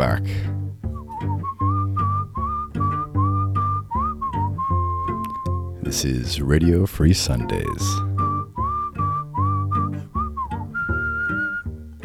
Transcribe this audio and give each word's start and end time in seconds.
back. 0.00 0.22
This 5.82 6.06
is 6.06 6.40
Radio 6.40 6.86
Free 6.86 7.12
Sundays. 7.12 7.66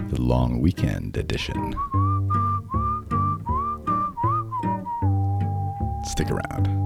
The 0.09 0.19
long 0.19 0.59
weekend 0.59 1.15
edition. 1.15 1.73
Stick 6.03 6.29
around. 6.29 6.84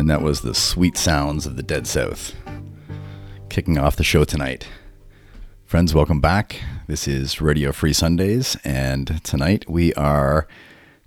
And 0.00 0.08
that 0.08 0.22
was 0.22 0.40
the 0.40 0.54
sweet 0.54 0.96
sounds 0.96 1.44
of 1.44 1.56
the 1.56 1.62
Dead 1.62 1.86
South. 1.86 2.34
Kicking 3.50 3.76
off 3.76 3.96
the 3.96 4.02
show 4.02 4.24
tonight. 4.24 4.66
Friends, 5.66 5.94
welcome 5.94 6.22
back. 6.22 6.58
This 6.86 7.06
is 7.06 7.42
Radio 7.42 7.70
Free 7.70 7.92
Sundays, 7.92 8.56
and 8.64 9.22
tonight 9.22 9.68
we 9.68 9.92
are 9.92 10.48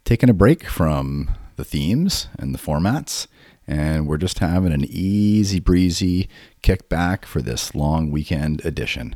taking 0.05 0.29
a 0.29 0.33
break 0.33 0.65
from 0.65 1.31
the 1.55 1.63
themes 1.63 2.27
and 2.37 2.53
the 2.53 2.59
formats, 2.59 3.25
and 3.65 4.05
we're 4.05 4.17
just 4.17 4.37
having 4.37 4.71
an 4.71 4.85
easy 4.87 5.59
breezy 5.59 6.29
kickback 6.61 7.25
for 7.25 7.41
this 7.41 7.73
long 7.73 8.11
weekend 8.11 8.63
edition. 8.63 9.15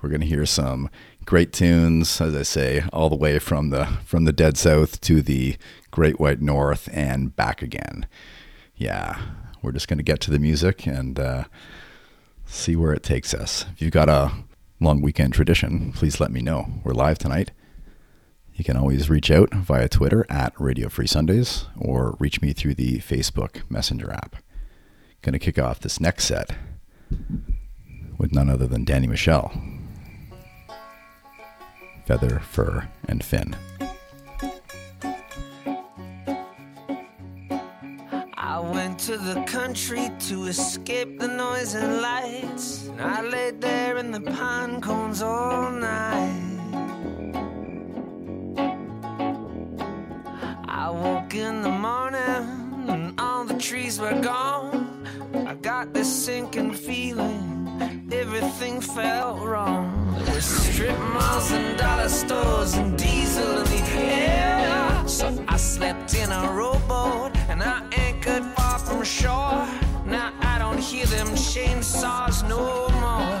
We're 0.00 0.10
going 0.10 0.20
to 0.20 0.26
hear 0.28 0.46
some 0.46 0.88
great 1.24 1.52
tunes, 1.52 2.20
as 2.20 2.32
I 2.32 2.44
say, 2.44 2.84
all 2.92 3.10
the 3.10 3.16
way 3.16 3.40
from 3.40 3.70
the 3.70 3.86
from 4.04 4.24
the 4.24 4.32
dead 4.32 4.56
south 4.56 5.00
to 5.00 5.20
the 5.20 5.56
great 5.90 6.20
white 6.20 6.40
north 6.40 6.88
and 6.92 7.34
back 7.34 7.60
again. 7.60 8.06
Yeah, 8.76 9.20
we're 9.62 9.72
just 9.72 9.88
going 9.88 9.98
to 9.98 10.04
get 10.04 10.20
to 10.22 10.30
the 10.30 10.38
music 10.38 10.86
and 10.86 11.18
uh, 11.18 11.44
see 12.44 12.76
where 12.76 12.92
it 12.92 13.02
takes 13.02 13.32
us. 13.32 13.66
If 13.72 13.80
you've 13.82 13.92
got 13.92 14.08
a 14.08 14.32
long 14.80 15.00
weekend 15.00 15.32
tradition, 15.32 15.92
please 15.92 16.20
let 16.20 16.32
me 16.32 16.40
know. 16.40 16.66
We're 16.82 16.92
live 16.92 17.18
tonight. 17.18 17.52
You 18.54 18.64
can 18.64 18.76
always 18.76 19.10
reach 19.10 19.30
out 19.30 19.52
via 19.52 19.88
Twitter 19.88 20.26
at 20.28 20.52
Radio 20.60 20.88
Free 20.88 21.06
Sundays 21.06 21.66
or 21.76 22.16
reach 22.18 22.40
me 22.40 22.52
through 22.52 22.74
the 22.74 22.98
Facebook 22.98 23.68
Messenger 23.70 24.12
app. 24.12 24.36
Going 25.22 25.32
to 25.32 25.38
kick 25.38 25.58
off 25.58 25.80
this 25.80 26.00
next 26.00 26.24
set 26.24 26.50
with 28.18 28.32
none 28.32 28.50
other 28.50 28.66
than 28.66 28.84
Danny 28.84 29.06
Michel. 29.06 29.52
Feather, 32.06 32.40
Fur, 32.40 32.88
and 33.08 33.24
Fin. 33.24 33.56
Went 38.72 38.98
to 39.00 39.16
the 39.16 39.42
country 39.44 40.10
to 40.28 40.44
escape 40.46 41.18
the 41.18 41.28
noise 41.28 41.74
and 41.74 42.00
lights. 42.00 42.88
And 42.88 43.00
I 43.00 43.20
laid 43.22 43.60
there 43.60 43.96
in 43.98 44.10
the 44.10 44.20
pine 44.20 44.80
cones 44.80 45.22
all 45.22 45.70
night. 45.70 46.50
I 50.66 50.90
woke 50.90 51.34
in 51.34 51.62
the 51.62 51.70
morning 51.70 52.44
and 52.88 53.20
all 53.20 53.44
the 53.44 53.58
trees 53.58 53.98
were 53.98 54.20
gone. 54.20 55.06
I 55.46 55.54
got 55.54 55.92
this 55.92 56.10
sinking 56.24 56.72
feeling 56.74 57.53
everything 58.24 58.80
felt 58.80 59.38
wrong. 59.40 59.86
With 60.32 60.42
strip 60.42 60.98
malls 61.14 61.52
and 61.52 61.76
dollar 61.76 62.08
stores 62.08 62.72
and 62.74 62.96
diesel 62.96 63.58
in 63.58 63.64
the 63.64 63.82
air. 64.00 65.02
So 65.06 65.26
I 65.46 65.58
slept 65.58 66.14
in 66.14 66.30
a 66.32 66.42
rowboat 66.50 67.36
and 67.50 67.62
I 67.62 67.82
anchored 67.92 68.44
far 68.56 68.78
from 68.78 69.04
shore. 69.04 69.66
Now 70.06 70.32
I 70.40 70.58
don't 70.58 70.78
hear 70.78 71.06
them 71.06 71.28
chainsaws 71.52 72.36
no 72.48 72.62
more. 73.02 73.36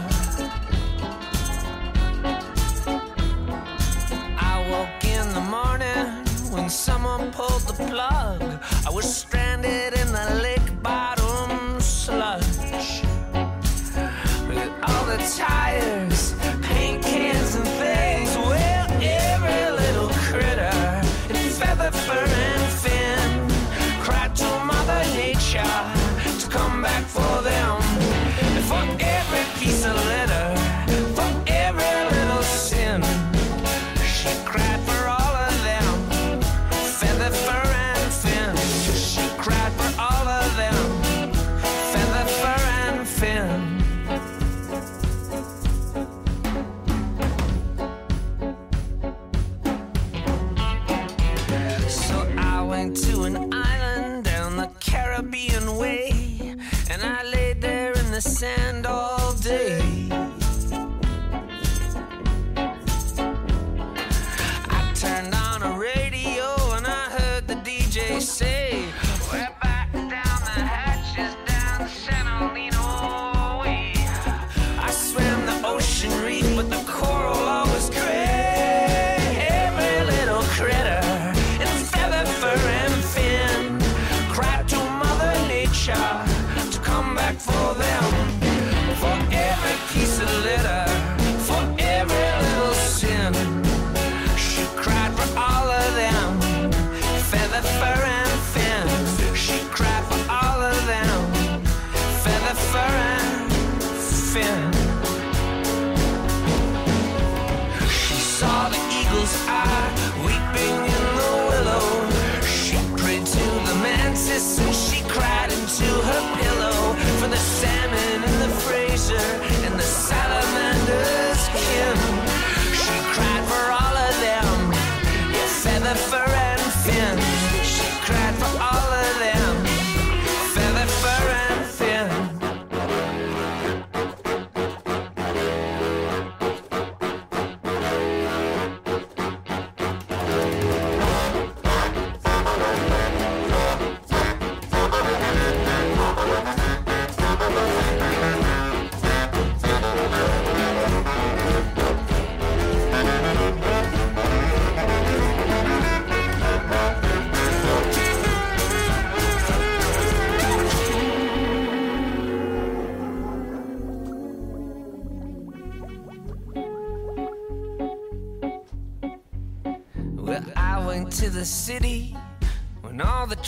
I 4.52 4.54
woke 4.70 5.04
in 5.16 5.26
the 5.38 5.44
morning 5.56 6.06
when 6.54 6.68
someone 6.68 7.32
pulled 7.32 7.64
the 7.70 7.76
plug. 7.90 8.42
I 8.86 8.90
was 8.90 9.08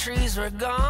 trees 0.06 0.37
were 0.37 0.50
gone. 0.50 0.85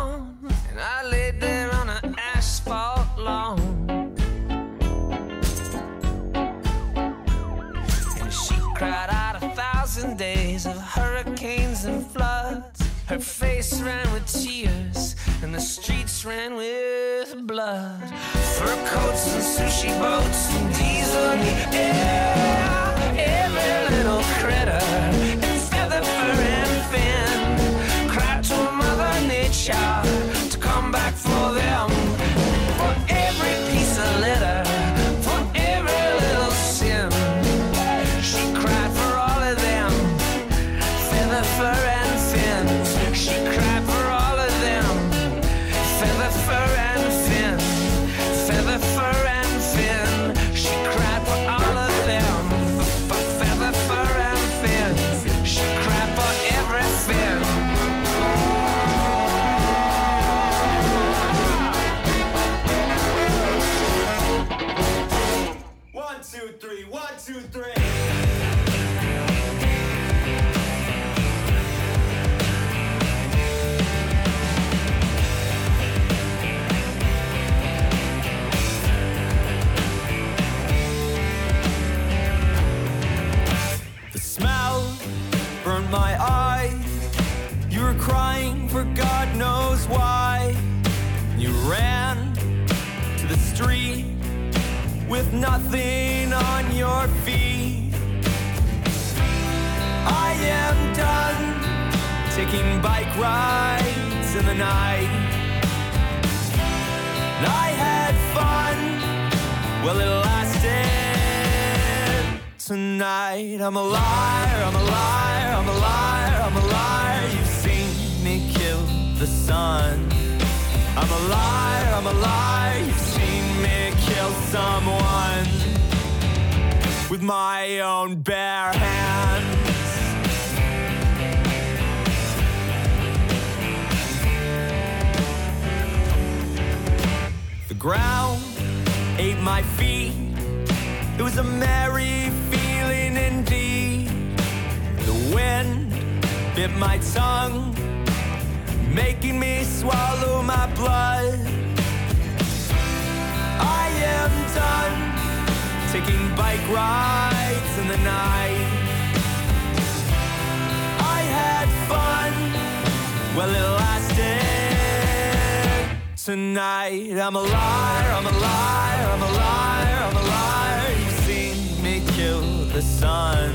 the 172.77 172.83
sun. 172.83 173.55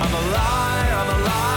I'm 0.00 0.14
alive, 0.14 0.92
I'm 1.00 1.20
alive. 1.20 1.55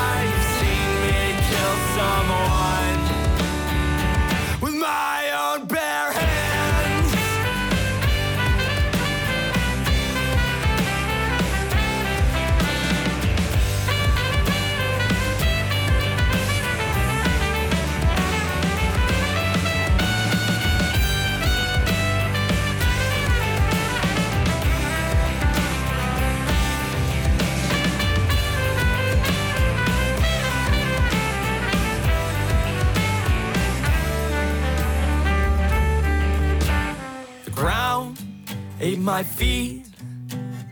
beneath 38.99 39.05
my 39.05 39.23
feet. 39.23 39.85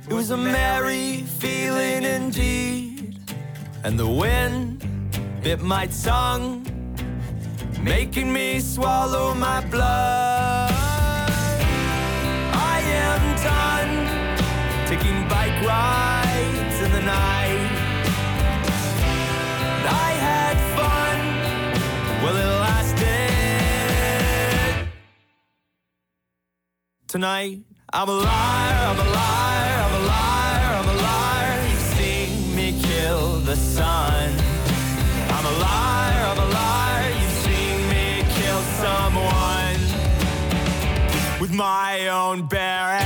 It 0.07 0.13
was 0.13 0.31
a 0.31 0.37
merry 0.37 1.23
feeling 1.39 2.03
indeed. 2.03 3.17
And 3.83 3.97
the 3.99 4.07
wind 4.07 4.83
bit 5.41 5.61
my 5.61 5.87
tongue, 6.03 6.65
making 7.81 8.31
me 8.33 8.59
swallow 8.59 9.33
my 9.33 9.61
blood. 9.69 10.71
I 12.53 12.79
am 13.05 13.35
done 13.43 14.07
taking 14.87 15.27
bike 15.29 15.61
rides 15.65 16.81
in 16.81 16.91
the 16.91 17.01
night. 17.01 17.71
I 19.89 20.11
had 20.27 20.57
fun, 20.75 21.17
well, 22.23 22.35
it 22.35 22.51
lasted. 22.65 23.07
Tonight. 27.07 27.76
I'm 27.93 28.09
a 28.09 28.11
liar, 28.11 28.85
I'm 28.89 28.99
a 28.99 29.09
liar, 29.11 29.81
I'm 29.85 29.93
a 29.93 30.05
liar, 30.07 30.75
I'm 30.75 30.89
a 30.89 30.93
liar. 31.01 31.67
You've 31.69 31.79
seen 31.95 32.53
me 32.53 32.81
kill 32.81 33.39
the 33.39 33.55
sun. 33.55 34.33
I'm 35.29 35.45
a 35.45 35.51
liar, 35.57 36.25
I'm 36.25 36.37
a 36.37 36.49
liar. 36.51 37.09
You've 37.11 37.39
seen 37.47 37.87
me 37.87 38.23
kill 38.35 38.61
someone 38.83 39.79
with 41.39 41.53
my 41.53 42.09
own 42.09 42.45
bare 42.45 42.96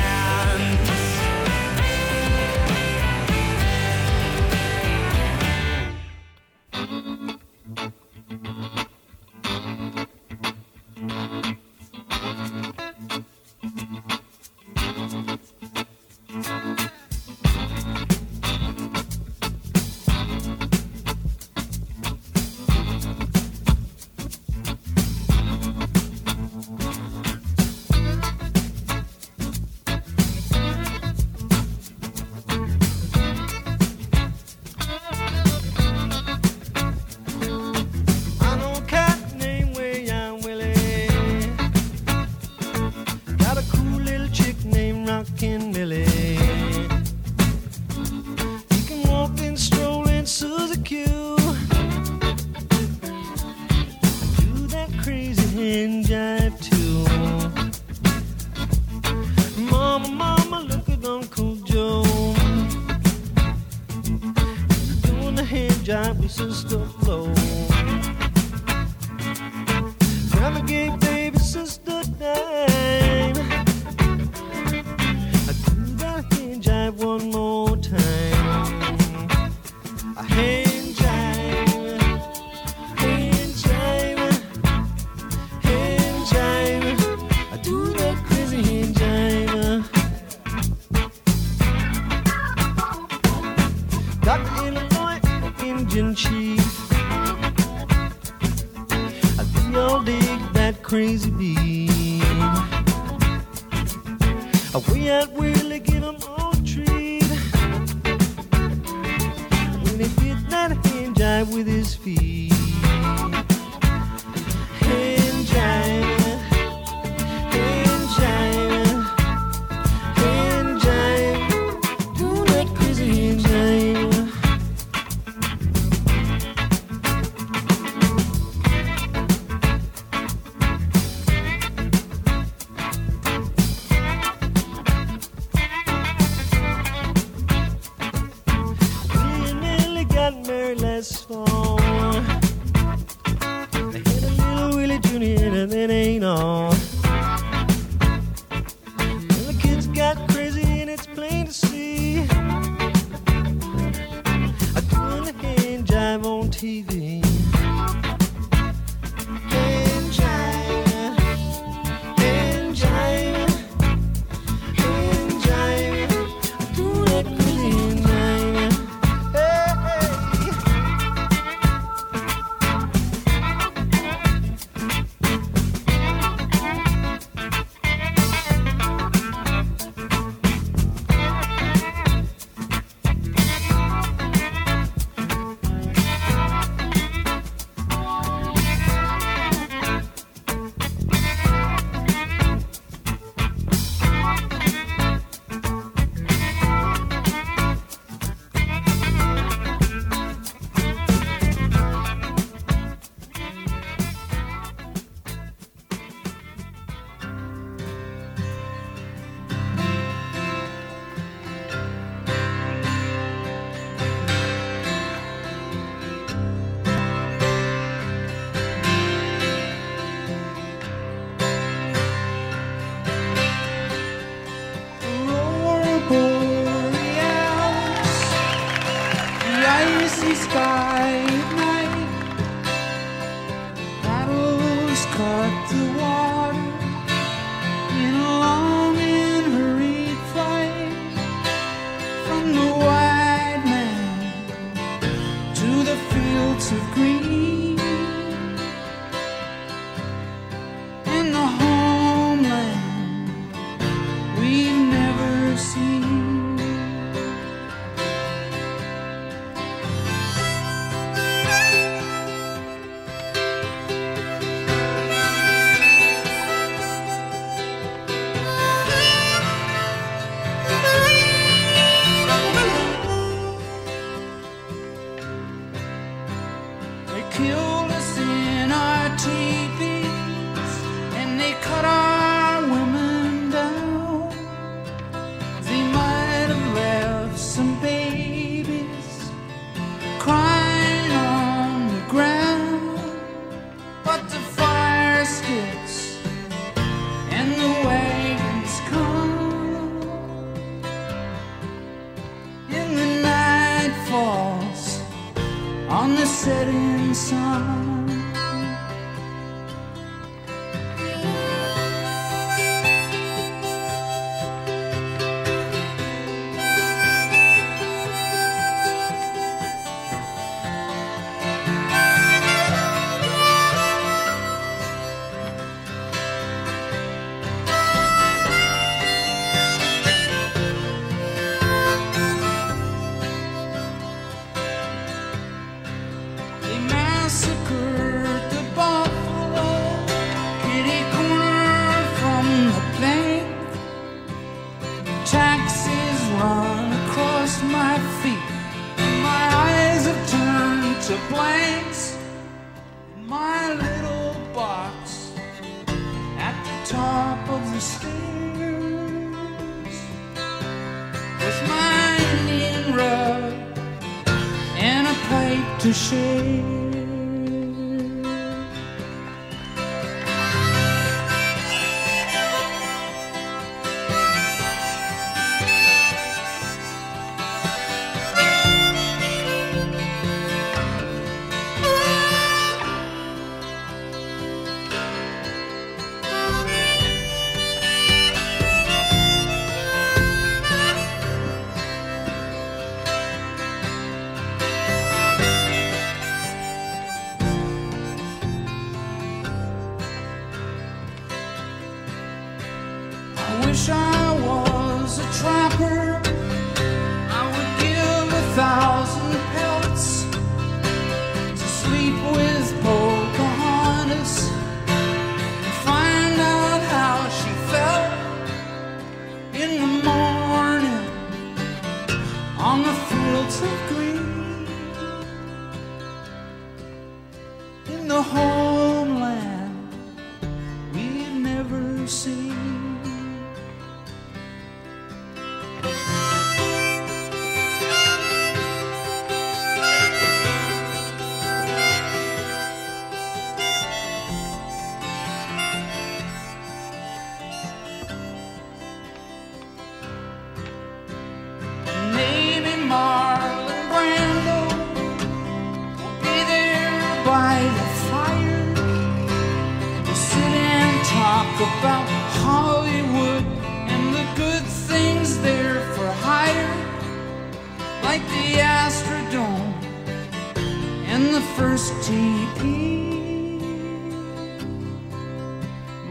to 365.82 365.92
share. 365.92 366.81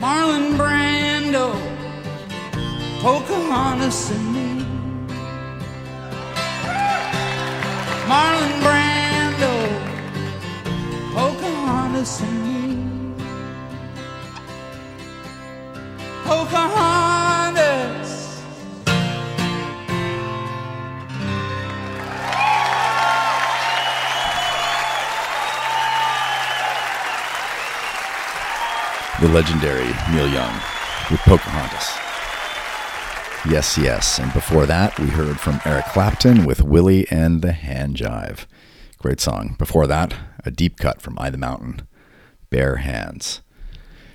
Marlon 0.01 0.57
Brando, 0.57 1.53
Pocahontas, 3.03 4.11
and 4.11 4.33
me. 4.33 4.65
Marlon 8.09 8.53
Brando, 8.65 9.53
Pocahontas, 11.13 12.21
and 12.23 12.39
me. 12.45 13.15
Pocahontas. 16.25 17.00
Legendary 29.31 29.93
Neil 30.13 30.29
Young 30.29 30.53
with 31.11 31.21
Pocahontas. 31.21 31.89
Yes, 33.51 33.79
yes. 33.79 34.19
And 34.19 34.33
before 34.33 34.67
that, 34.67 34.99
we 34.99 35.07
heard 35.07 35.39
from 35.39 35.61
Eric 35.65 35.87
Clapton 35.87 36.45
with 36.45 36.63
Willie 36.63 37.07
and 37.11 37.41
the 37.41 37.53
Hand 37.53 37.97
Jive. 37.97 38.47
Great 38.99 39.21
song. 39.21 39.55
Before 39.59 39.87
that, 39.87 40.15
a 40.45 40.51
deep 40.51 40.79
cut 40.79 41.01
from 41.01 41.19
I 41.19 41.31
the 41.31 41.39
Mountain, 41.39 41.87
Bare 42.51 42.77
Hands. 42.77 43.41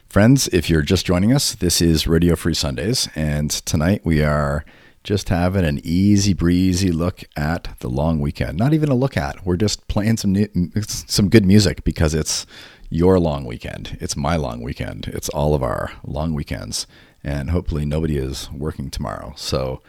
Friends, 0.10 0.48
if 0.50 0.70
you're 0.70 0.82
just 0.82 1.06
joining 1.06 1.34
us, 1.34 1.56
this 1.56 1.82
is 1.82 2.08
Radio 2.08 2.36
Free 2.36 2.54
Sundays, 2.54 3.10
and 3.16 3.50
tonight 3.50 4.02
we 4.04 4.22
are 4.22 4.64
just 5.04 5.30
having 5.30 5.64
an 5.64 5.80
easy 5.84 6.34
breezy 6.34 6.92
look 6.92 7.24
at 7.36 7.70
the 7.80 7.90
long 7.90 8.20
weekend. 8.20 8.58
Not 8.58 8.74
even 8.74 8.90
a 8.90 8.96
look 8.96 9.16
at. 9.16 9.46
We're 9.46 9.56
just 9.56 9.88
playing 9.88 10.18
some 10.18 10.34
new, 10.34 10.48
some 10.86 11.30
good 11.30 11.46
music 11.46 11.84
because 11.84 12.14
it's 12.14 12.46
your 12.90 13.20
long 13.20 13.46
weekend. 13.46 13.98
It's 14.00 14.16
my 14.16 14.36
long 14.36 14.62
weekend. 14.62 15.08
It's 15.08 15.30
all 15.30 15.54
of 15.54 15.64
our 15.64 15.92
long 16.04 16.34
weekends. 16.34 16.88
And 17.24 17.50
hopefully 17.50 17.86
nobody 17.86 18.18
is 18.18 18.52
working 18.52 18.90
tomorrow. 18.90 19.34
So 19.36 19.82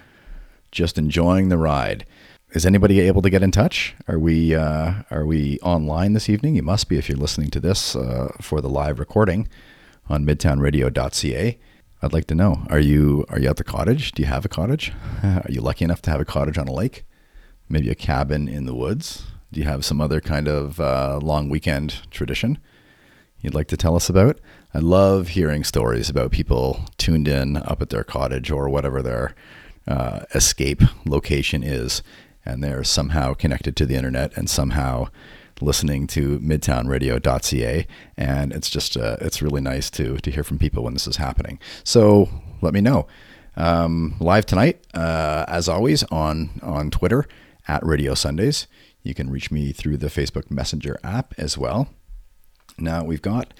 just 0.70 0.98
enjoying 0.98 1.48
the 1.48 1.58
ride. 1.58 2.06
Is 2.52 2.64
anybody 2.64 3.00
able 3.00 3.22
to 3.22 3.30
get 3.30 3.42
in 3.42 3.50
touch? 3.50 3.94
Are 4.08 4.18
we 4.18 4.54
uh, 4.54 5.02
are 5.10 5.26
we 5.26 5.58
online 5.60 6.12
this 6.12 6.28
evening? 6.28 6.54
You 6.54 6.62
must 6.62 6.88
be 6.88 6.96
if 6.96 7.08
you're 7.08 7.18
listening 7.18 7.50
to 7.50 7.60
this 7.60 7.94
uh, 7.94 8.32
for 8.40 8.60
the 8.60 8.68
live 8.68 8.98
recording 8.98 9.48
on 10.08 10.24
midtownradio.ca. 10.24 11.58
I'd 12.02 12.12
like 12.12 12.26
to 12.26 12.34
know: 12.34 12.64
Are 12.70 12.78
you 12.78 13.26
are 13.28 13.38
you 13.38 13.50
at 13.50 13.56
the 13.56 13.64
cottage? 13.64 14.12
Do 14.12 14.22
you 14.22 14.28
have 14.28 14.44
a 14.44 14.48
cottage? 14.48 14.92
Are 15.22 15.50
you 15.50 15.60
lucky 15.60 15.84
enough 15.84 16.02
to 16.02 16.10
have 16.10 16.20
a 16.20 16.24
cottage 16.24 16.56
on 16.56 16.68
a 16.68 16.72
lake? 16.72 17.04
Maybe 17.68 17.90
a 17.90 17.94
cabin 17.94 18.48
in 18.48 18.64
the 18.64 18.74
woods? 18.74 19.24
Do 19.52 19.60
you 19.60 19.66
have 19.66 19.84
some 19.84 20.00
other 20.00 20.20
kind 20.20 20.46
of 20.46 20.80
uh, 20.80 21.18
long 21.22 21.48
weekend 21.48 22.10
tradition 22.10 22.58
you'd 23.40 23.54
like 23.54 23.68
to 23.68 23.76
tell 23.76 23.96
us 23.96 24.08
about? 24.08 24.38
I 24.74 24.78
love 24.78 25.28
hearing 25.28 25.64
stories 25.64 26.10
about 26.10 26.32
people 26.32 26.84
tuned 26.98 27.28
in 27.28 27.56
up 27.56 27.80
at 27.80 27.90
their 27.90 28.04
cottage 28.04 28.50
or 28.50 28.68
whatever 28.68 29.02
their 29.02 29.34
uh, 29.88 30.20
escape 30.34 30.82
location 31.06 31.62
is, 31.62 32.02
and 32.44 32.62
they're 32.62 32.84
somehow 32.84 33.34
connected 33.34 33.76
to 33.76 33.86
the 33.86 33.94
internet 33.94 34.36
and 34.36 34.50
somehow 34.50 35.08
listening 35.60 36.06
to 36.06 36.38
midtownradio.ca 36.40 37.86
and 38.16 38.52
it's 38.52 38.68
just 38.68 38.96
uh, 38.96 39.16
it's 39.20 39.40
really 39.40 39.60
nice 39.60 39.90
to 39.90 40.18
to 40.18 40.30
hear 40.30 40.44
from 40.44 40.58
people 40.58 40.84
when 40.84 40.92
this 40.92 41.06
is 41.06 41.16
happening. 41.16 41.58
So 41.84 42.28
let 42.60 42.74
me 42.74 42.80
know. 42.80 43.06
Um, 43.56 44.16
live 44.20 44.44
tonight 44.44 44.84
uh, 44.92 45.46
as 45.48 45.68
always 45.68 46.02
on 46.04 46.60
on 46.62 46.90
twitter 46.90 47.26
at 47.66 47.84
radio 47.84 48.14
sundays. 48.14 48.66
You 49.02 49.14
can 49.14 49.30
reach 49.30 49.50
me 49.50 49.72
through 49.72 49.96
the 49.96 50.08
facebook 50.08 50.50
messenger 50.50 50.98
app 51.02 51.32
as 51.38 51.56
well 51.56 51.88
now 52.78 53.04
we've 53.04 53.22
got 53.22 53.52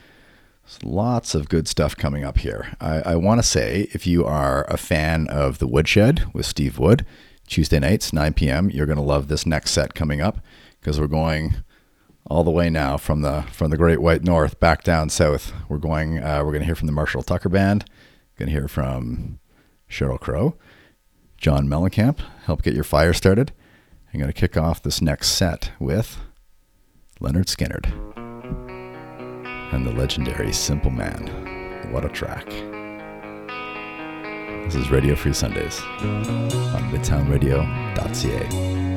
lots 0.82 1.34
of 1.34 1.48
good 1.48 1.68
stuff 1.68 1.96
coming 1.96 2.24
up 2.24 2.38
here. 2.38 2.74
I, 2.80 3.00
I 3.00 3.16
want 3.16 3.40
to 3.40 3.46
say 3.46 3.88
if 3.92 4.06
you 4.06 4.24
are 4.24 4.64
a 4.64 4.76
fan 4.76 5.28
of 5.28 5.58
The 5.58 5.66
Woodshed 5.66 6.24
with 6.32 6.46
Steve 6.46 6.78
Wood, 6.78 7.06
Tuesday 7.46 7.78
nights, 7.78 8.12
9 8.12 8.34
p.m., 8.34 8.70
you're 8.70 8.86
going 8.86 8.96
to 8.96 9.02
love 9.02 9.28
this 9.28 9.46
next 9.46 9.70
set 9.70 9.94
coming 9.94 10.20
up 10.20 10.40
because 10.80 11.00
we're 11.00 11.06
going 11.06 11.56
all 12.28 12.42
the 12.42 12.50
way 12.50 12.68
now 12.68 12.96
from 12.96 13.22
the 13.22 13.42
from 13.52 13.70
the 13.70 13.76
Great 13.76 14.00
White 14.00 14.24
North 14.24 14.58
back 14.58 14.82
down 14.82 15.08
south. 15.08 15.52
We're 15.68 15.78
going. 15.78 16.18
Uh, 16.18 16.38
we're 16.38 16.50
going 16.50 16.60
to 16.60 16.66
hear 16.66 16.74
from 16.74 16.86
the 16.86 16.92
Marshall 16.92 17.22
Tucker 17.22 17.48
Band. 17.48 17.84
Going 18.36 18.48
to 18.48 18.52
hear 18.52 18.68
from 18.68 19.38
Sheryl 19.88 20.20
Crow, 20.20 20.56
John 21.38 21.68
Mellencamp. 21.68 22.18
Help 22.44 22.62
get 22.62 22.74
your 22.74 22.84
fire 22.84 23.12
started. 23.12 23.52
I'm 24.12 24.20
going 24.20 24.32
to 24.32 24.38
kick 24.38 24.56
off 24.56 24.82
this 24.82 25.00
next 25.00 25.28
set 25.28 25.70
with 25.78 26.18
Lynyrd 27.20 27.46
Skynyrd 27.46 28.25
and 29.72 29.86
the 29.86 29.92
legendary 29.92 30.52
Simple 30.52 30.90
Man. 30.90 31.30
What 31.90 32.04
a 32.04 32.08
track. 32.08 32.46
This 34.64 34.74
is 34.74 34.90
Radio 34.90 35.14
Free 35.14 35.32
Sundays 35.32 35.80
on 35.80 36.90
midtownradio.ca. 36.90 38.95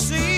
see 0.00 0.29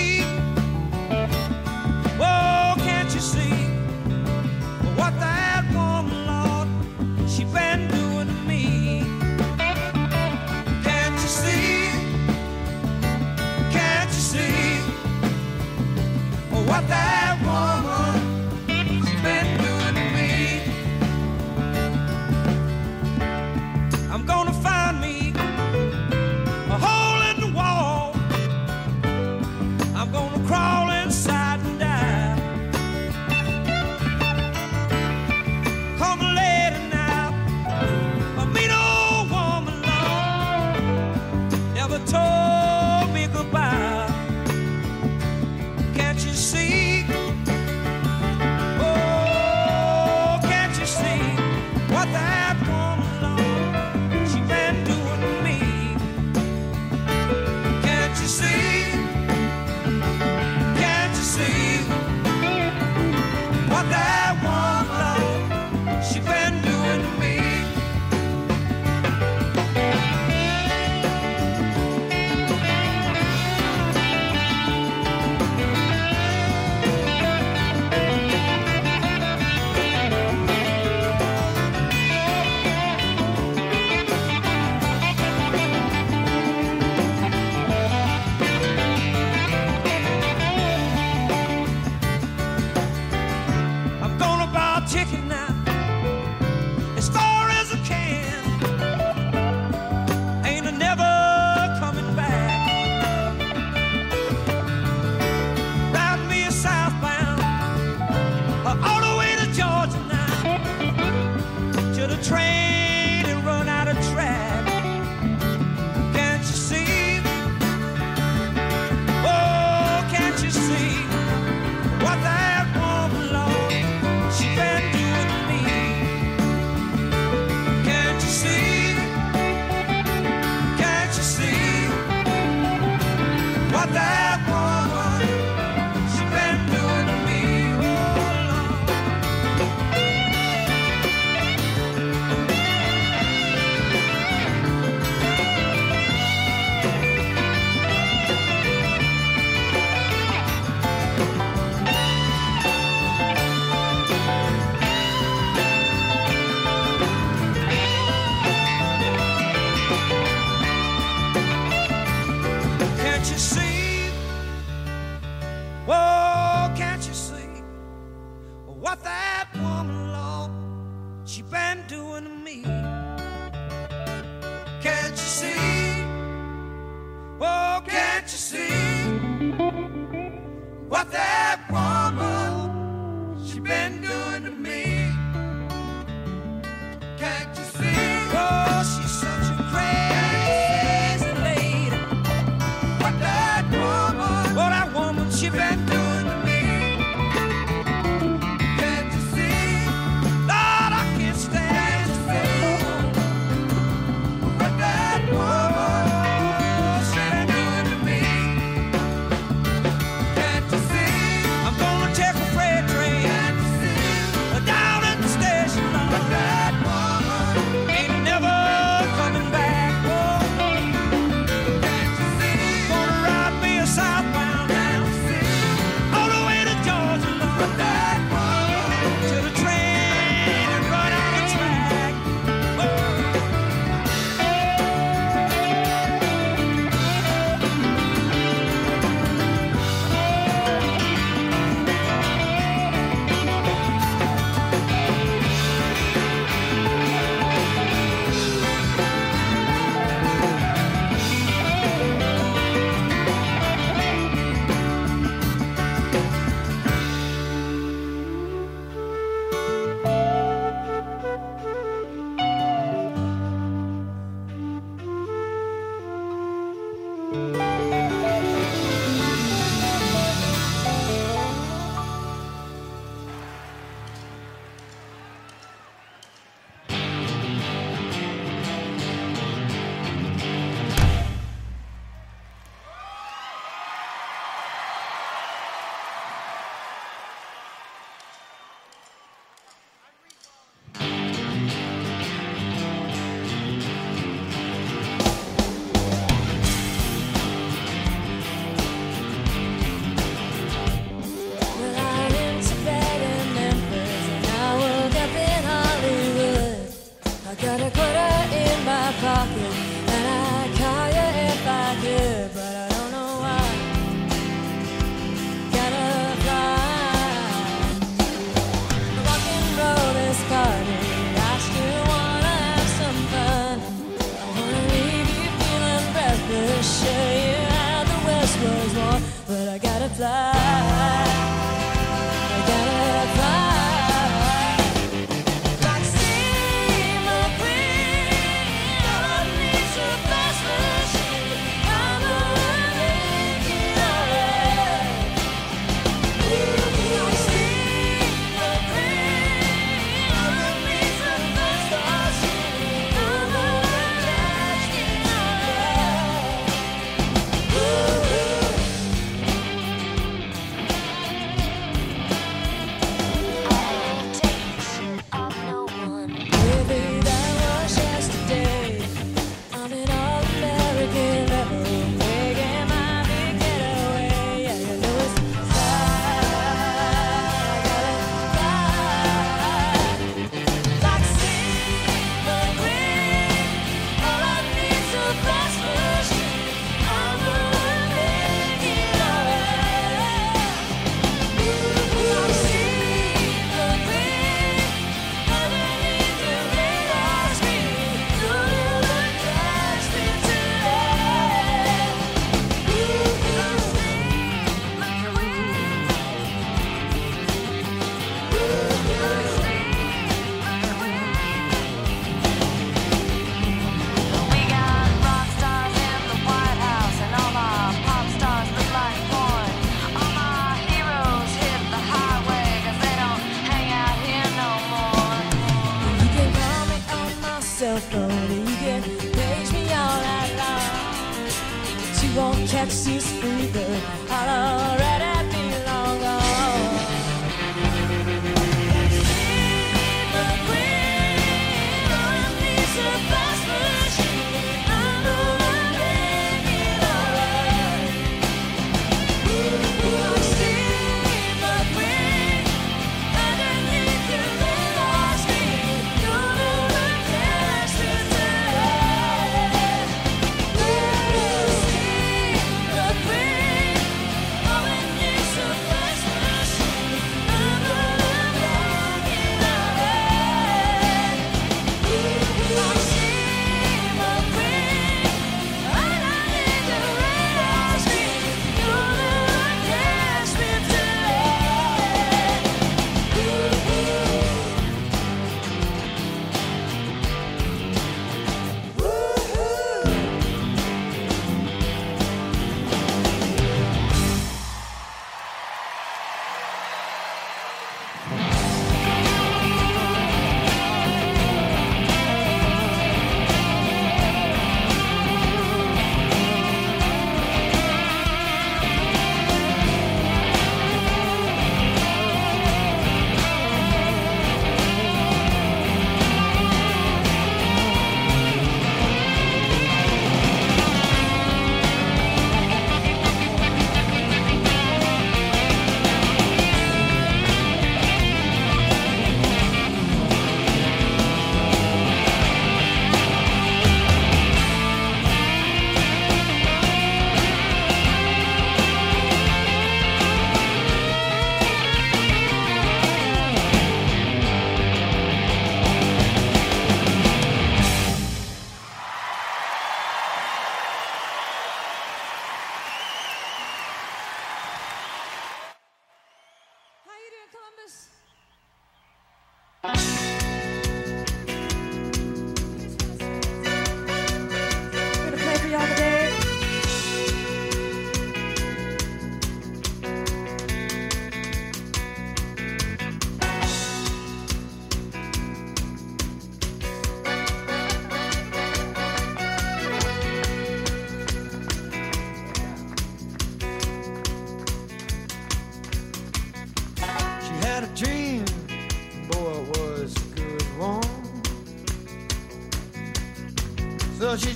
was 328.63 328.95
won, 328.95 329.21
but 329.47 329.69
I 329.69 329.77
gotta 329.77 330.09
fly. 330.09 331.32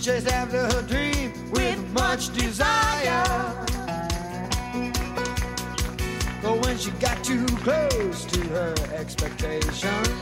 chased 0.07 0.27
after 0.29 0.65
her 0.67 0.81
dream 0.83 1.33
with 1.51 1.77
much 1.91 2.33
desire. 2.33 3.25
But 6.41 6.63
when 6.63 6.77
she 6.77 6.91
got 6.91 7.21
too 7.25 7.45
close 7.57 8.23
to 8.23 8.39
her 8.55 8.73
expectations, 8.93 10.16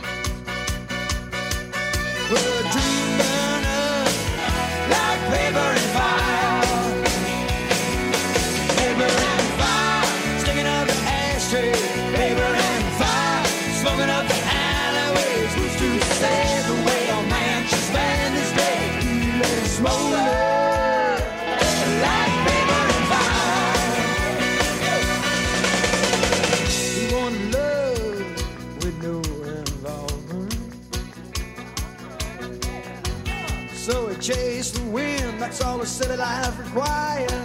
service 35.86 36.07
that 36.07 36.19
I 36.19 36.33
have 36.33 36.57
required. 36.57 37.44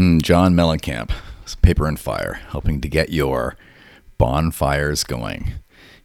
Mm, 0.00 0.22
John 0.22 0.54
Mellencamp, 0.54 1.10
Paper 1.60 1.86
in 1.86 1.98
Fire, 1.98 2.40
helping 2.48 2.80
to 2.80 2.88
get 2.88 3.10
your 3.10 3.58
bonfires 4.16 5.04
going. 5.04 5.52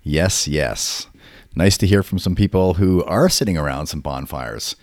Yes, 0.04 0.50
yes. 0.50 1.08
Nice 1.56 1.78
to 1.78 1.88
hear 1.88 2.04
from 2.04 2.20
some 2.20 2.36
people 2.36 2.74
who 2.74 3.06
are 3.06 3.30
sitting 3.30 3.58
around 3.58 3.88
some 3.88 4.02
bonfires. 4.02 4.76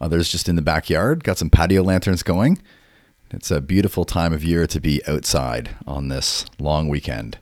Others 0.00 0.28
just 0.28 0.48
in 0.48 0.54
the 0.54 0.62
backyard, 0.62 1.24
got 1.24 1.38
some 1.38 1.50
patio 1.50 1.82
lanterns 1.82 2.22
going. 2.22 2.62
It's 3.32 3.50
a 3.50 3.60
beautiful 3.60 4.04
time 4.04 4.32
of 4.32 4.44
year 4.44 4.68
to 4.68 4.80
be 4.80 5.04
outside 5.08 5.70
on 5.84 6.06
this 6.06 6.46
long 6.60 6.88
weekend. 6.88 7.38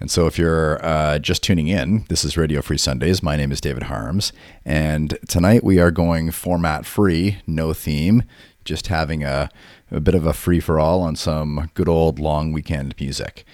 And 0.00 0.10
so, 0.10 0.26
if 0.26 0.36
you're 0.36 0.84
uh, 0.84 1.20
just 1.20 1.44
tuning 1.44 1.68
in, 1.68 2.04
this 2.08 2.24
is 2.24 2.36
Radio 2.36 2.60
Free 2.62 2.78
Sundays. 2.78 3.22
My 3.22 3.36
name 3.36 3.52
is 3.52 3.60
David 3.60 3.84
Harms. 3.84 4.32
And 4.64 5.16
tonight 5.28 5.62
we 5.62 5.78
are 5.78 5.92
going 5.92 6.32
format 6.32 6.84
free, 6.84 7.38
no 7.46 7.72
theme, 7.72 8.24
just 8.64 8.88
having 8.88 9.24
a, 9.24 9.48
a 9.90 10.00
bit 10.00 10.14
of 10.14 10.26
a 10.26 10.32
free 10.32 10.60
for 10.60 10.78
all 10.78 11.02
on 11.02 11.16
some 11.16 11.70
good 11.74 11.88
old 11.88 12.18
long 12.18 12.52
weekend 12.52 12.94
music. 12.98 13.44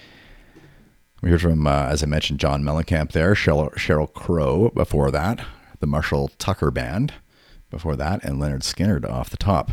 We 1.21 1.31
heard 1.31 1.41
from, 1.41 1.67
uh, 1.67 1.87
as 1.89 2.01
I 2.01 2.05
mentioned, 2.05 2.39
John 2.39 2.63
Mellencamp 2.63 3.11
there, 3.11 3.33
Sheryl, 3.33 3.73
Sheryl 3.75 4.11
Crow 4.13 4.69
before 4.69 5.11
that, 5.11 5.45
the 5.79 5.87
Marshall 5.87 6.31
Tucker 6.37 6.71
Band 6.71 7.13
before 7.69 7.95
that, 7.97 8.23
and 8.23 8.41
Lynyrd 8.41 8.63
Skynyrd 8.63 9.09
off 9.09 9.29
the 9.29 9.37
top. 9.37 9.71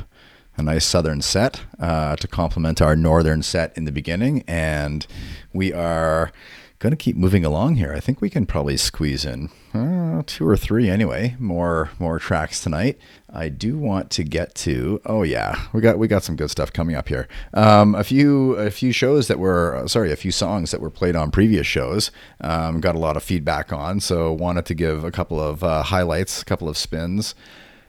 A 0.56 0.62
nice 0.62 0.86
southern 0.86 1.20
set 1.20 1.62
uh, 1.78 2.16
to 2.16 2.26
complement 2.26 2.80
our 2.80 2.96
northern 2.96 3.42
set 3.42 3.76
in 3.76 3.84
the 3.84 3.92
beginning. 3.92 4.42
And 4.48 5.06
we 5.52 5.72
are 5.72 6.32
going 6.78 6.92
to 6.92 6.96
keep 6.96 7.14
moving 7.14 7.44
along 7.44 7.76
here. 7.76 7.92
I 7.92 8.00
think 8.00 8.20
we 8.20 8.30
can 8.30 8.46
probably 8.46 8.76
squeeze 8.76 9.24
in 9.24 9.50
uh, 9.76 10.22
two 10.26 10.46
or 10.48 10.56
three 10.56 10.88
anyway, 10.88 11.36
more 11.38 11.90
more 11.98 12.18
tracks 12.18 12.62
tonight. 12.62 12.98
I 13.30 13.48
do 13.48 13.76
want 13.78 14.10
to 14.12 14.24
get 14.24 14.54
to. 14.56 15.00
Oh 15.04 15.22
yeah, 15.22 15.66
we 15.72 15.80
got 15.80 15.98
we 15.98 16.08
got 16.08 16.22
some 16.22 16.36
good 16.36 16.50
stuff 16.50 16.72
coming 16.72 16.96
up 16.96 17.08
here. 17.08 17.28
Um, 17.52 17.94
a 17.94 18.02
few 18.02 18.54
a 18.54 18.70
few 18.70 18.92
shows 18.92 19.28
that 19.28 19.38
were 19.38 19.84
sorry, 19.86 20.10
a 20.12 20.16
few 20.16 20.32
songs 20.32 20.70
that 20.70 20.80
were 20.80 20.90
played 20.90 21.16
on 21.16 21.30
previous 21.30 21.66
shows. 21.66 22.10
Um, 22.40 22.80
got 22.80 22.94
a 22.94 22.98
lot 22.98 23.16
of 23.16 23.22
feedback 23.22 23.72
on, 23.72 24.00
so 24.00 24.32
wanted 24.32 24.66
to 24.66 24.74
give 24.74 25.04
a 25.04 25.10
couple 25.10 25.40
of 25.40 25.62
uh, 25.62 25.82
highlights, 25.82 26.42
a 26.42 26.44
couple 26.44 26.68
of 26.68 26.78
spins 26.78 27.34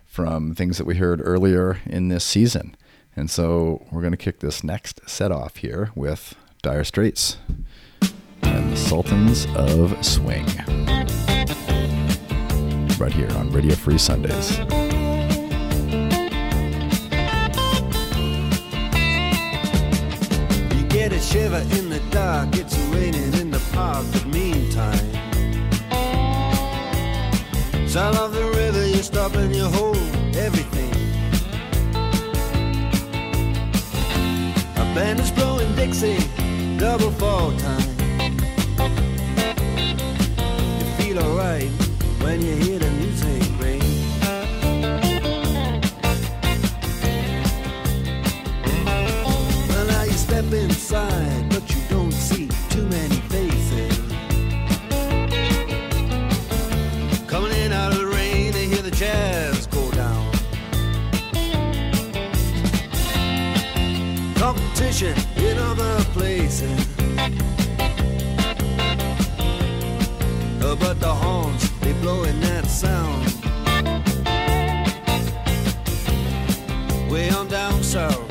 from 0.05 0.55
things 0.55 0.77
that 0.77 0.85
we 0.85 0.95
heard 0.95 1.21
earlier 1.23 1.79
in 1.85 2.07
this 2.07 2.23
season. 2.23 2.75
And 3.15 3.29
so 3.29 3.85
we're 3.91 4.01
going 4.01 4.11
to 4.11 4.17
kick 4.17 4.39
this 4.39 4.63
next 4.63 5.01
set 5.07 5.31
off 5.31 5.57
here 5.57 5.91
with 5.95 6.35
Dire 6.61 6.83
Straits 6.83 7.37
and 8.41 8.71
the 8.71 8.77
Sultans 8.77 9.47
of 9.55 10.03
Swing. 10.05 10.45
Right 12.99 13.13
here 13.13 13.31
on 13.37 13.51
Radio 13.51 13.75
Free 13.75 13.99
Sundays. 13.99 14.57
You 14.57 14.65
get 20.89 21.13
a 21.13 21.19
shiver 21.19 21.63
in 21.77 21.91
the 21.91 22.01
dark, 22.09 22.55
it's 22.55 22.75
raining 22.89 23.33
in 23.35 23.51
the 23.51 23.61
park, 23.71 24.03
but 24.11 24.25
meantime. 24.25 24.97
Sound 27.87 28.17
of 28.17 28.33
the 28.33 28.45
river, 28.55 28.87
you 28.87 29.03
stop 29.03 29.35
and 29.35 29.55
you 29.55 29.65
hold 29.65 29.97
everything. 30.35 30.91
A 34.75 34.95
band 34.95 35.19
is 35.19 35.29
blowing 35.29 35.71
Dixie, 35.75 36.17
double 36.79 37.11
fall 37.11 37.51
time. 37.57 37.95
You 40.79 40.85
feel 40.97 41.19
alright 41.19 41.69
when 42.21 42.41
you 42.41 42.55
hear 42.55 42.76
Competition 64.97 65.45
in 65.45 65.57
other 65.59 66.03
places. 66.13 66.87
Uh, 70.59 70.75
But 70.75 70.99
the 70.99 71.13
horns, 71.13 71.69
they 71.81 71.93
blowing 72.01 72.39
that 72.39 72.65
sound. 72.65 73.27
Way 77.11 77.29
on 77.29 77.47
down 77.47 77.83
south. 77.83 78.26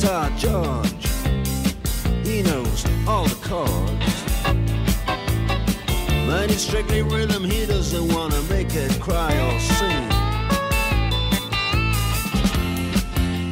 Guitar 0.00 0.30
George. 0.38 1.08
He 2.24 2.40
knows 2.40 2.86
all 3.06 3.26
the 3.26 3.36
chords. 3.46 4.24
But 6.26 6.50
it's 6.50 6.62
strictly 6.62 7.02
rhythm, 7.02 7.44
he 7.44 7.66
doesn't 7.66 8.08
wanna 8.14 8.40
make 8.48 8.74
it 8.74 8.98
cry 8.98 9.30
or 9.46 9.60
sing. 9.60 10.06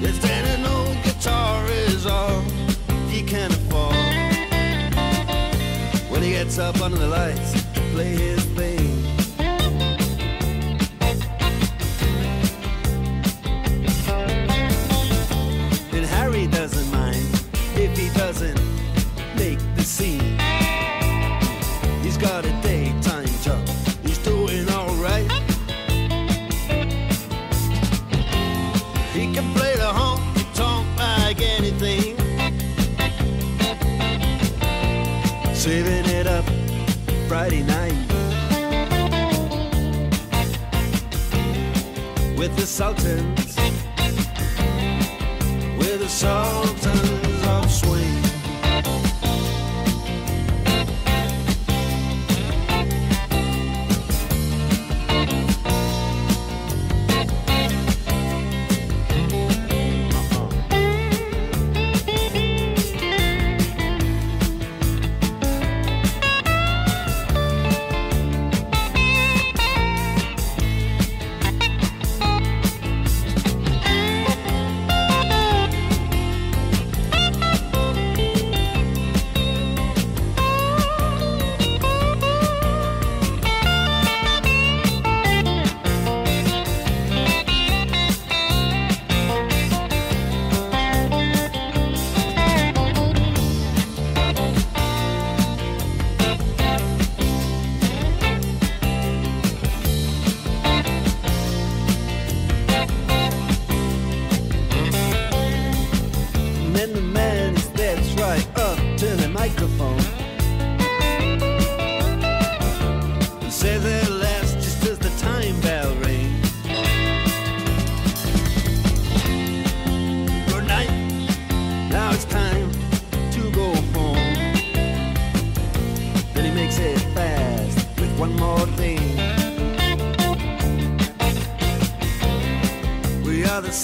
If 0.03 0.25
an 0.25 0.65
old 0.65 0.97
guitar 1.05 1.67
is 1.67 2.07
all 2.07 2.41
he 3.11 3.23
can 3.23 3.51
afford. 3.53 3.95
When 6.11 6.23
he 6.23 6.31
gets 6.31 6.59
up 6.59 6.81
under 6.81 6.97
the 6.97 7.09
lights 7.09 7.63
play 7.93 8.17
his 8.17 8.43
thing. 8.57 8.68
With 42.37 42.57
the 42.57 42.67
Sultans. 42.67 43.57
With 45.79 46.01
the 46.01 46.09
Sultans 46.09 47.28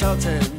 the 0.00 0.53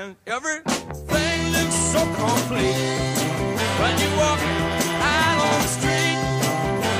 Everything 0.00 1.52
looks 1.52 1.74
so 1.92 2.00
complete 2.00 2.74
when 3.80 3.94
you 4.00 4.08
walk 4.16 4.40
out 5.02 5.38
on 5.44 5.60
the 5.60 5.68
street. 5.68 6.16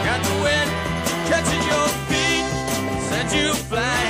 Got 0.04 0.20
the 0.22 0.34
wind 0.44 0.70
catching 1.30 1.64
your 1.72 1.88
feet, 2.10 2.44
send 3.08 3.32
you 3.32 3.54
flying. 3.54 4.09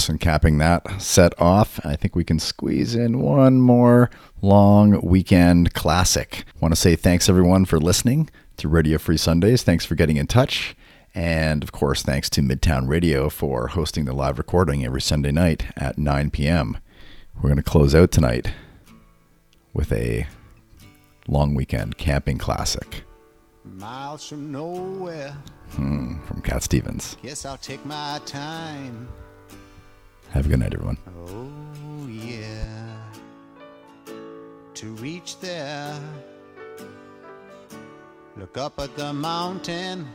Morrison 0.00 0.16
capping 0.16 0.56
that 0.56 0.98
set 0.98 1.38
off. 1.38 1.78
I 1.84 1.94
think 1.94 2.16
we 2.16 2.24
can 2.24 2.38
squeeze 2.38 2.94
in 2.94 3.20
one 3.20 3.60
more 3.60 4.08
long 4.40 4.98
weekend 5.02 5.74
classic. 5.74 6.44
Want 6.58 6.72
to 6.72 6.80
say 6.80 6.96
thanks 6.96 7.28
everyone 7.28 7.66
for 7.66 7.78
listening 7.78 8.30
to 8.56 8.66
Radio 8.66 8.96
Free 8.96 9.18
Sundays. 9.18 9.62
Thanks 9.62 9.84
for 9.84 9.94
getting 9.94 10.16
in 10.16 10.26
touch. 10.26 10.74
And 11.14 11.62
of 11.62 11.72
course, 11.72 12.02
thanks 12.02 12.30
to 12.30 12.40
Midtown 12.40 12.88
Radio 12.88 13.28
for 13.28 13.66
hosting 13.66 14.06
the 14.06 14.14
live 14.14 14.38
recording 14.38 14.86
every 14.86 15.02
Sunday 15.02 15.32
night 15.32 15.66
at 15.76 15.98
9 15.98 16.30
p.m. 16.30 16.78
We're 17.36 17.50
going 17.50 17.56
to 17.56 17.62
close 17.62 17.94
out 17.94 18.10
tonight 18.10 18.54
with 19.74 19.92
a 19.92 20.26
long 21.28 21.54
weekend 21.54 21.98
camping 21.98 22.38
classic 22.38 23.04
Miles 23.64 24.26
from 24.26 24.50
nowhere. 24.50 25.36
Hmm, 25.72 26.20
from 26.22 26.40
Cat 26.40 26.62
Stevens. 26.62 27.18
Guess 27.22 27.44
I'll 27.44 27.58
take 27.58 27.84
my 27.84 28.18
time. 28.24 29.06
Have 30.30 30.46
a 30.46 30.48
good 30.48 30.60
night, 30.60 30.72
everyone. 30.72 30.96
Oh, 31.26 32.06
yeah. 32.06 33.02
To 34.74 34.86
reach 34.94 35.40
there, 35.40 35.98
look 38.36 38.56
up 38.56 38.78
at 38.78 38.96
the 38.96 39.12
mountain. 39.12 40.06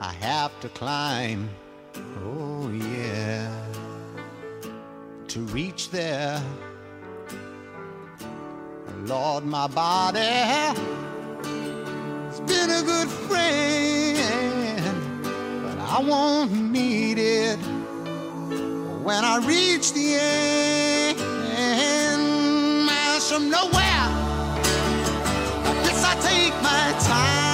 I 0.00 0.12
have 0.14 0.58
to 0.60 0.68
climb. 0.70 1.48
Oh, 2.24 2.68
yeah. 2.70 3.48
To 5.28 5.40
reach 5.40 5.90
there, 5.90 6.42
Lord, 9.04 9.44
my 9.44 9.68
body 9.68 10.18
has 10.18 10.76
been 12.40 12.70
a 12.70 12.82
good 12.82 13.08
friend 13.08 14.85
I 15.88 16.00
won't 16.00 16.52
need 16.52 17.18
it 17.18 17.58
when 19.04 19.24
I 19.24 19.38
reach 19.46 19.92
the 19.92 20.14
end. 20.14 21.18
Miles 22.84 23.30
from 23.30 23.48
nowhere, 23.48 23.72
I 25.64 25.80
guess 25.84 26.04
I 26.04 26.14
take 26.20 26.54
my 26.62 26.92
time. 27.06 27.45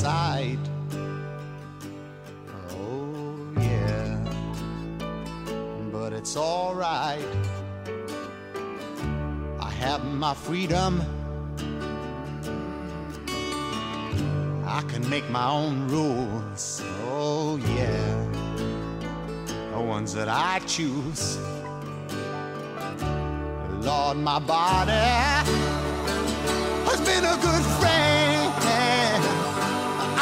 Inside. 0.00 0.58
Oh, 2.70 3.52
yeah, 3.58 4.16
but 5.92 6.14
it's 6.14 6.38
alright. 6.38 7.22
I 9.60 9.70
have 9.70 10.02
my 10.06 10.32
freedom. 10.32 11.02
I 14.64 14.80
can 14.88 15.06
make 15.10 15.28
my 15.28 15.50
own 15.50 15.86
rules. 15.88 16.82
Oh, 17.10 17.58
yeah, 17.76 18.14
the 19.72 19.82
ones 19.82 20.14
that 20.14 20.30
I 20.30 20.60
choose. 20.60 21.36
Lord, 23.82 24.16
my 24.16 24.38
body 24.38 24.92
has 26.88 27.00
been 27.02 27.24
a 27.24 27.36
good 27.42 27.64
friend. 27.78 28.19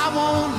I 0.08 0.14
won't 0.14 0.57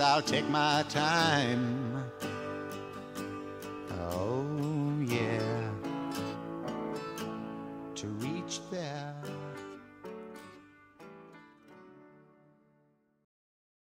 I'll 0.00 0.22
take 0.22 0.48
my 0.48 0.84
time. 0.88 1.65